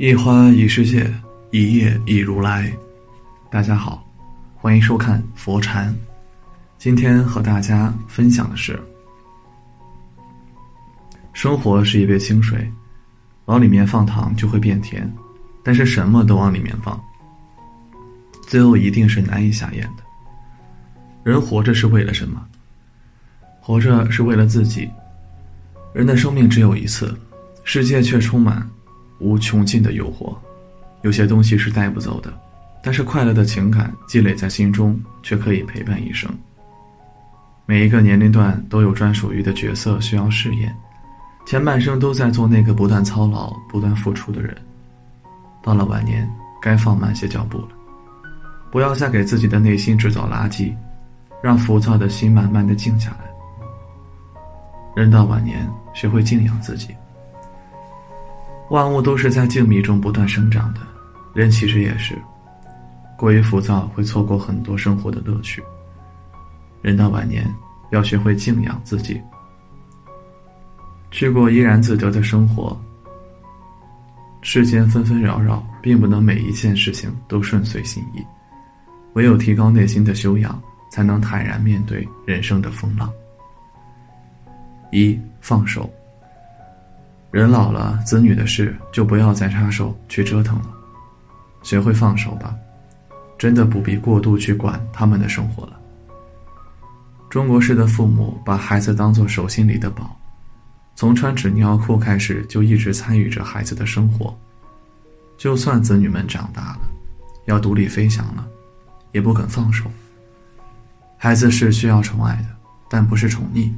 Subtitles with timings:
[0.00, 1.12] 一花一世界，
[1.50, 2.72] 一叶一如来。
[3.50, 4.06] 大家好，
[4.54, 5.92] 欢迎收看佛禅。
[6.78, 8.78] 今天和大家分享的是：
[11.32, 12.72] 生活是一杯清水，
[13.46, 15.12] 往里面放糖就会变甜，
[15.64, 16.96] 但是什么都往里面放，
[18.46, 20.04] 最后一定是难以下咽的。
[21.24, 22.46] 人活着是为了什么？
[23.60, 24.88] 活着是为了自己。
[25.92, 27.18] 人的生命只有一次，
[27.64, 28.64] 世界却充满。
[29.18, 30.36] 无穷尽的诱惑，
[31.02, 32.32] 有些东西是带不走的，
[32.82, 36.30] 但是快乐的情感积累在心中，却可以陪伴一生。
[37.66, 40.74] 每一个年龄段都有专属于的角色需要饰演，
[41.46, 44.56] 前半生都在做那个不断操劳、不断付出的人，
[45.62, 46.28] 到了晚年，
[46.62, 47.68] 该放慢些脚步了，
[48.70, 50.72] 不要再给自己的内心制造垃圾，
[51.42, 53.28] 让浮躁的心慢慢的静下来。
[54.96, 56.88] 人到晚年，学会静养自己。
[58.70, 60.80] 万物都是在静谧中不断生长的，
[61.34, 62.16] 人其实也是。
[63.16, 65.62] 过于浮躁会错过很多生活的乐趣。
[66.82, 67.44] 人到晚年，
[67.90, 69.20] 要学会静养自己，
[71.10, 72.78] 去过怡然自得的生活。
[74.42, 78.24] 世间纷纷扰扰，并不能每一件事情都顺遂心意，
[79.14, 83.10] 唯有提高内心的修养，才能坦然面对人生的风浪。
[84.92, 85.90] 一放手。
[87.30, 90.70] 人老了，子女的事就不要再插手去折腾了，
[91.62, 92.54] 学会放手吧，
[93.36, 95.78] 真的不必过度去管他们的生活了。
[97.28, 100.18] 中国式的父母把孩子当做手心里的宝，
[100.94, 104.34] 从穿纸尿裤开始就一直参与着孩子的生活，
[105.36, 106.80] 就算子女们长大了，
[107.44, 108.48] 要独立飞翔了，
[109.12, 109.84] 也不肯放手。
[111.18, 112.48] 孩子是需要宠爱的，
[112.88, 113.70] 但不是宠溺，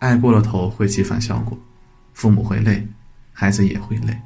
[0.00, 1.56] 爱过了头会起反效果。
[2.12, 2.86] 父母会累，
[3.32, 4.16] 孩子也会累。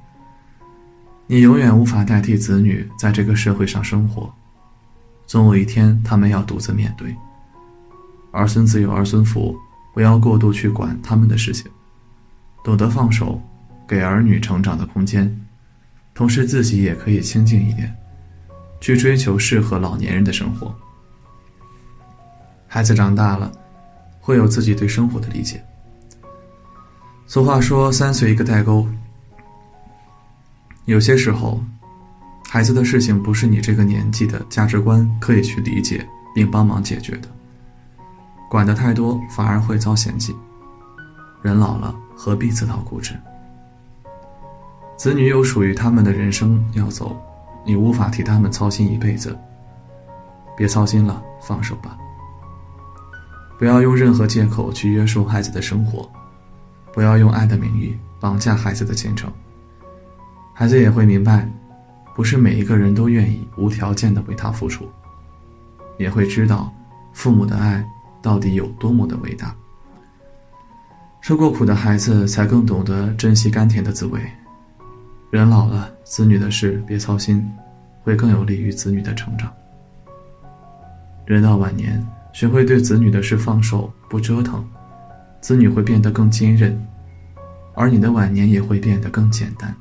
[1.26, 4.32] 你永远无法代替子女在这个社会上生活，
[5.26, 7.14] 总有一天他们要独自面对。
[8.32, 9.56] 儿孙自有儿孙福，
[9.94, 11.70] 不要过度去管他们的事情，
[12.62, 13.40] 懂得放手，
[13.88, 15.34] 给儿女成长的空间，
[16.14, 17.92] 同时自己也可以清静一点，
[18.80, 20.74] 去追求适合老年人的生活。
[22.68, 23.50] 孩子长大了，
[24.20, 25.64] 会有自己对生活的理解。
[27.28, 28.86] 俗话说“三岁一个代沟”，
[30.86, 31.60] 有些时候，
[32.48, 36.06] 孩子的事情不是你这个年纪的价值观可以去理解
[36.36, 37.28] 并帮忙解决的。
[38.48, 40.36] 管得太多，反而会遭嫌弃。
[41.42, 43.16] 人老了，何必自讨苦吃？
[44.96, 47.20] 子女有属于他们的人生要走，
[47.66, 49.36] 你无法替他们操心一辈子。
[50.56, 51.98] 别操心了，放手吧。
[53.58, 56.08] 不要用任何借口去约束孩子的生活。
[56.96, 59.30] 不要用爱的名义绑架孩子的前程。
[60.54, 61.46] 孩子也会明白，
[62.14, 64.88] 不是每一个人都愿意无条件的为他付出，
[65.98, 66.72] 也会知道
[67.12, 67.86] 父母的爱
[68.22, 69.54] 到底有多么的伟大。
[71.20, 74.18] 受过苦的孩子才更懂得珍惜甘甜的滋味。
[75.28, 77.46] 人老了，子女的事别操心，
[78.02, 79.52] 会更有利于子女的成长。
[81.26, 82.02] 人到晚年，
[82.32, 84.66] 学会对子女的事放手，不折腾。
[85.46, 86.76] 子女会变得更坚韧，
[87.72, 89.72] 而你的晚年也会变得更简单。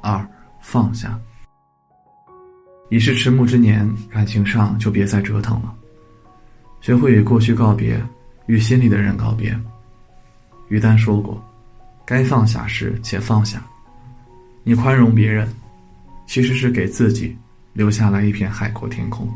[0.00, 0.24] 二
[0.60, 1.18] 放下，
[2.90, 5.74] 已是迟暮之年，感情上就别再折腾了，
[6.80, 8.00] 学会与过去告别，
[8.46, 9.52] 与心里的人告别。
[10.68, 11.42] 于丹说过
[12.06, 13.60] ：“该放下时且放下。”
[14.62, 15.52] 你宽容别人，
[16.24, 17.36] 其实是给自己
[17.72, 19.28] 留下了一片海阔天空。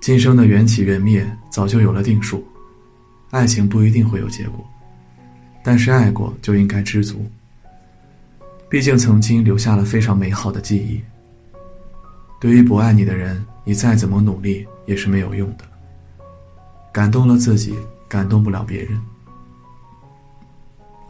[0.00, 2.46] 今生的缘起缘灭，早就有了定数。
[3.36, 4.64] 爱情不一定会有结果，
[5.62, 7.30] 但是爱过就应该知足。
[8.70, 11.02] 毕竟曾经留下了非常美好的记忆。
[12.40, 15.64] 对于不爱你的人，你再怎么努力也是没有用的。
[16.90, 17.76] 感动了自己，
[18.08, 18.98] 感动不了别人。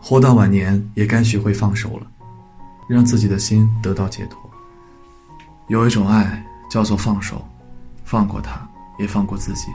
[0.00, 2.06] 活到晚年，也该学会放手了，
[2.88, 4.50] 让自己的心得到解脱。
[5.68, 7.46] 有一种爱叫做放手，
[8.04, 8.68] 放过他，
[8.98, 9.68] 也放过自己。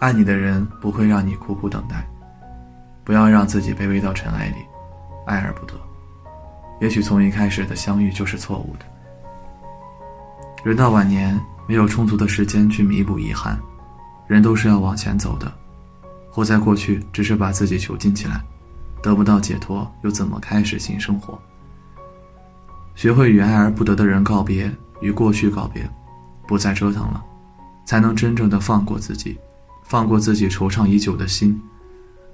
[0.00, 2.06] 爱你的人不会让你苦苦等待，
[3.04, 4.56] 不要让自己卑微到尘埃里，
[5.26, 5.74] 爱而不得。
[6.80, 8.84] 也许从一开始的相遇就是错误的。
[10.64, 13.58] 人到晚年，没有充足的时间去弥补遗憾，
[14.26, 15.50] 人都是要往前走的。
[16.30, 18.42] 活在过去，只是把自己囚禁起来，
[19.00, 21.38] 得不到解脱，又怎么开始新生活？
[22.94, 24.70] 学会与爱而不得的人告别，
[25.00, 25.88] 与过去告别，
[26.46, 27.22] 不再折腾了，
[27.86, 29.38] 才能真正的放过自己。
[29.84, 31.60] 放过自己惆怅已久的心，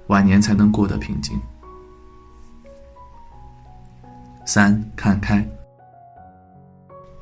[0.07, 1.39] 晚年才能过得平静。
[4.45, 5.47] 三看开。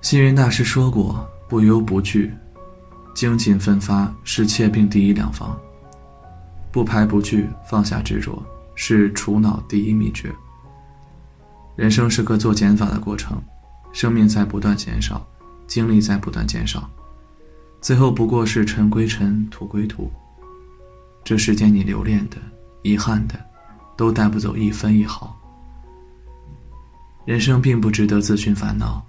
[0.02, 2.34] 星云大师说过：“不忧不惧，
[3.14, 5.50] 精进奋发是切病第一良方；
[6.72, 8.42] 不排不拒，放下执着
[8.76, 10.34] 是除恼第一秘诀。”
[11.76, 13.42] 人生是个做减法的过程，
[13.92, 15.26] 生命在不断减少，
[15.68, 16.90] 精力在不断减少，
[17.82, 20.12] 最后不过是尘归尘，土归土。
[21.24, 22.38] 这世间你留恋的、
[22.82, 23.40] 遗憾的，
[23.96, 25.36] 都带不走一分一毫。
[27.26, 29.06] 人生并不值得自寻烦恼。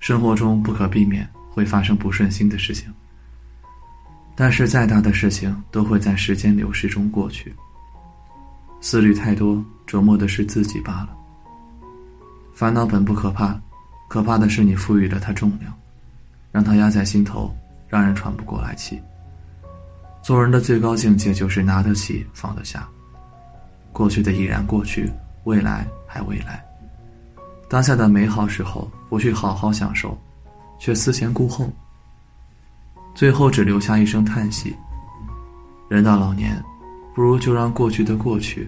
[0.00, 2.92] 生活中不可避免会发生不顺心的事情，
[4.34, 7.54] 但是再大的事情都会在时间流逝中过去。
[8.80, 11.16] 思虑太多，折磨的是自己罢了。
[12.52, 13.58] 烦恼本不可怕，
[14.08, 15.72] 可怕的是你赋予了它重量，
[16.56, 17.54] 让它压在心头，
[17.86, 18.98] 让人喘不过来气。
[20.22, 22.88] 做人的最高境界就是拿得起，放得下。
[23.92, 25.12] 过去的已然过去，
[25.44, 26.64] 未来还未来。
[27.68, 30.16] 当下的美好时候不去好好享受，
[30.78, 31.70] 却思前顾后，
[33.14, 34.74] 最后只留下一声叹息。
[35.90, 36.58] 人到老年，
[37.14, 38.66] 不如就让过去的过去，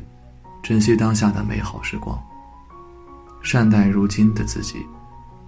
[0.63, 2.23] 珍惜当下的美好时光，
[3.41, 4.85] 善待如今的自己，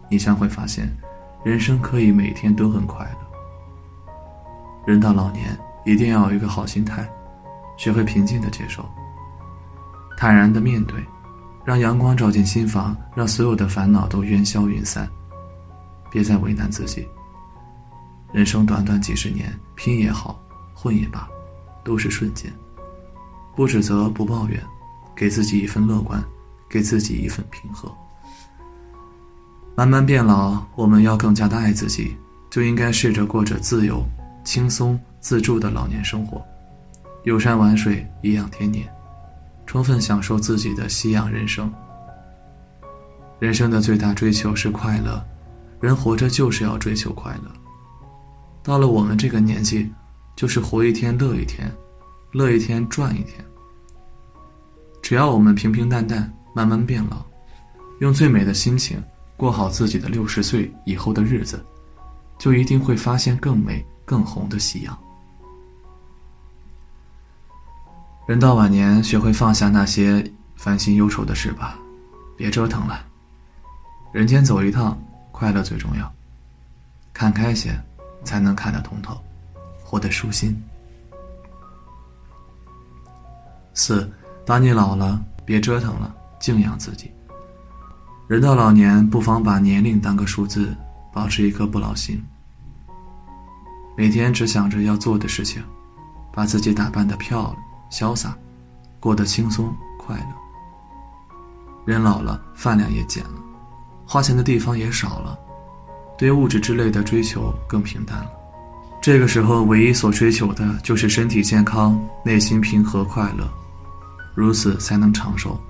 [0.08, 0.90] 你将会发现，
[1.42, 4.12] 人生可以每天都很快乐。
[4.86, 5.58] 人到老年。
[5.86, 7.10] 一定要有一个好心态，
[7.78, 8.84] 学会平静的接受，
[10.14, 11.02] 坦然的面对，
[11.64, 15.08] 让阳光照进心房，让所有的烦恼都烟消云散。
[16.10, 17.08] 别再为难自己。
[18.30, 20.38] 人生短短几十年，拼也好，
[20.74, 21.26] 混也罢，
[21.82, 22.52] 都是瞬间。
[23.56, 24.62] 不指责，不抱怨，
[25.16, 26.22] 给自己一份乐观，
[26.68, 27.90] 给自己一份平和。
[29.80, 32.14] 慢慢变老，我们要更加的爱自己，
[32.50, 34.04] 就应该试着过着自由、
[34.44, 35.00] 轻松。
[35.20, 36.44] 自助的老年生活，
[37.24, 38.86] 游山玩水，颐养天年，
[39.64, 41.72] 充分享受自己的夕阳人生。
[43.38, 45.24] 人生的最大追求是快乐，
[45.80, 47.50] 人活着就是要追求快乐。
[48.62, 49.90] 到了我们这个年纪，
[50.36, 51.72] 就是活一天乐一天，
[52.32, 53.42] 乐一天赚一天。
[55.00, 57.24] 只要我们平平淡淡，慢慢变老，
[58.00, 59.02] 用最美的心情
[59.40, 61.64] 过好自己的六十岁以后的日子，
[62.38, 64.98] 就一定会发现更美、更红的夕阳。
[68.26, 70.22] 人到晚年，学会放下那些
[70.56, 71.78] 烦心忧愁的事吧，
[72.36, 73.06] 别折腾了。
[74.12, 75.00] 人间走一趟，
[75.32, 76.12] 快乐最重要。
[77.14, 77.74] 看开些，
[78.22, 79.18] 才能看得通透，
[79.82, 80.54] 活得舒心。
[83.72, 84.12] 四，
[84.44, 87.10] 当你老了，别折腾了，静养自己。
[88.30, 90.72] 人到老年，不妨把年龄当个数字，
[91.12, 92.22] 保持一颗不老心。
[93.96, 95.60] 每天只想着要做的事情，
[96.32, 97.56] 把自己打扮的漂亮。
[97.90, 98.32] 潇洒，
[99.00, 101.82] 过得轻松快乐。
[101.84, 103.40] 人老了，饭量也减了，
[104.06, 105.36] 花钱的地方也少了，
[106.16, 108.30] 对物质之类的追求更平淡了。
[109.02, 113.44] 这个时候，唯一所追求的就是身体健康，内心平和快乐，
[114.36, 115.60] 如此才能长寿，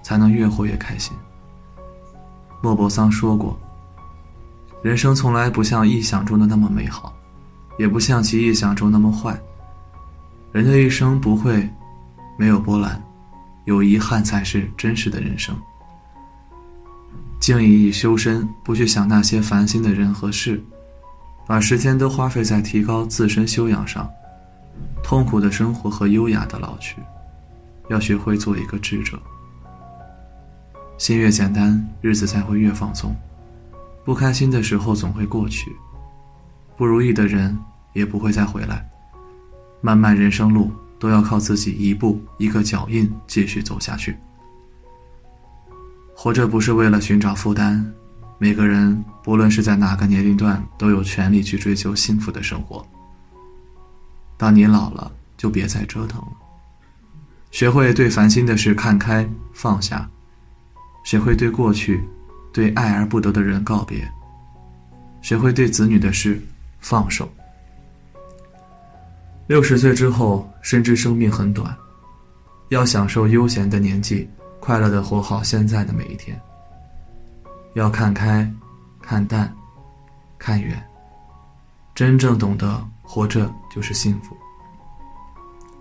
[0.00, 1.12] 才能越活越开心。
[2.64, 3.54] 莫泊桑说过
[4.80, 7.14] ：“人生从来不像臆想中的那么美好，
[7.78, 9.38] 也不像其臆想中那么坏。”
[10.50, 11.68] 人的一生不会
[12.38, 12.98] 没有波澜，
[13.66, 15.54] 有遗憾才是真实的人生。
[17.38, 20.58] 静以修身，不去想那些烦心的人和事，
[21.46, 24.08] 把时间都花费在提高自身修养上。
[25.02, 26.96] 痛苦的生活和优雅的老去，
[27.90, 29.20] 要学会做一个智者。
[31.04, 33.14] 心越简单，日子才会越放松。
[34.06, 35.70] 不开心的时候总会过去，
[36.78, 37.58] 不如意的人
[37.92, 38.88] 也不会再回来。
[39.82, 44.16] 漫漫人生路，都要靠自己一步一个脚印继续走下去。
[46.16, 47.84] 活着不是为了寻找负担，
[48.38, 52.82] 每个人不论是在哪个年龄段，都有权利去追求幸福的生活。
[54.38, 56.28] 当你老了，就别再折腾了，
[57.50, 60.08] 学会对烦心的事看开放下，
[61.04, 62.02] 学会对过去、
[62.52, 64.10] 对爱而不得的人告别，
[65.22, 66.42] 学会对子女的事
[66.80, 67.28] 放手。
[69.46, 71.76] 六十岁之后，深知生命很短，
[72.70, 76.40] 要享受悠闲的年纪，快乐的活好现在的每一天。
[77.74, 78.50] 要看开，
[79.02, 79.54] 看淡，
[80.38, 80.82] 看远，
[81.94, 84.34] 真正懂得活着就是幸福。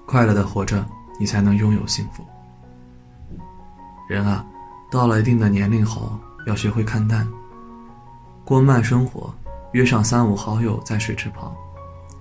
[0.06, 0.86] 快乐的活着，
[1.18, 2.26] 你才能拥有幸福。
[4.10, 4.46] 人啊，
[4.94, 7.28] 到了一定的年龄后，要学会看淡，
[8.46, 9.34] 过慢生活，
[9.72, 11.52] 约上三五好友在水池旁。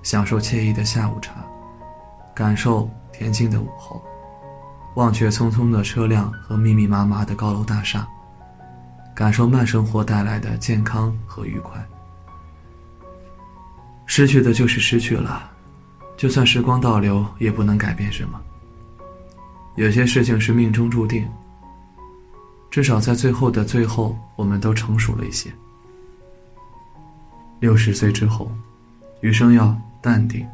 [0.03, 1.35] 享受惬意的下午茶，
[2.35, 4.03] 感受恬静的午后，
[4.95, 8.09] 忘却匆匆的车辆和密密麻麻的高楼大厦，
[9.15, 11.79] 感受慢生活带来的健康和愉快。
[14.07, 15.51] 失去的就是失去了，
[16.17, 18.41] 就算时光倒流，也不能改变什么。
[19.77, 21.29] 有些事情是命中注定，
[22.73, 25.53] 至少在最后的最后，我们都成熟了一些。
[27.61, 28.51] 六十岁之后，
[29.21, 30.45] 余生要淡定、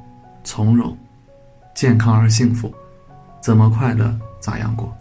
[0.42, 0.98] 从容、
[1.76, 2.74] 健康而幸福，
[3.40, 4.92] 怎么快乐咋样过，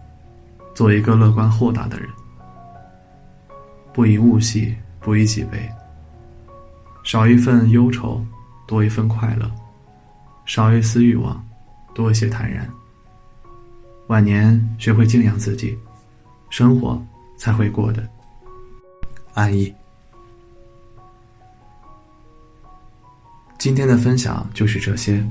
[0.76, 2.08] 做一个乐观豁达的人，
[3.92, 5.68] 不以物喜，不以己悲，
[7.04, 8.24] 少一份忧愁。
[8.68, 9.50] 多一份快乐，
[10.46, 11.42] 少一丝欲望，
[11.96, 12.70] 多一些坦然。
[14.08, 15.80] 晚年学会静养自己，
[16.50, 17.02] 生活
[17.38, 18.08] 才会过得
[19.34, 19.74] 安逸。
[23.58, 25.24] 今天的分享就是这些，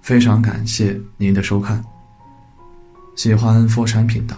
[0.00, 1.84] 非常感谢您的收看。
[3.16, 4.36] 喜欢佛山频道，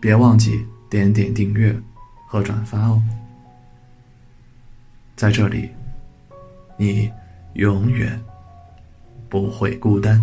[0.00, 1.74] 别忘记点点订阅
[2.26, 3.02] 和转发哦。
[5.16, 5.70] 在这里。
[6.76, 7.08] 你
[7.52, 8.20] 永远
[9.28, 10.20] 不会孤单。